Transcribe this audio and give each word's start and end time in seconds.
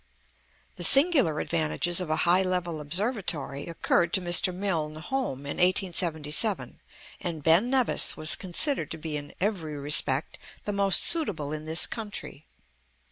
The 0.77 0.83
singular 0.83 1.39
advantages 1.39 2.01
of 2.01 2.09
a 2.09 2.15
high 2.25 2.41
level 2.41 2.81
observatory 2.81 3.67
occurred 3.67 4.13
to 4.13 4.19
Mr. 4.21 4.51
Milne 4.51 4.95
Home 4.95 5.41
in 5.45 5.57
1877; 5.57 6.79
and 7.19 7.43
Ben 7.43 7.69
Nevis 7.69 8.17
was 8.17 8.35
considered 8.35 8.89
to 8.89 8.97
be 8.97 9.15
in 9.15 9.31
every 9.39 9.77
respect 9.77 10.39
the 10.63 10.73
most 10.73 11.01
suitable 11.03 11.53
in 11.53 11.65
this 11.65 11.85
country. 11.85 12.47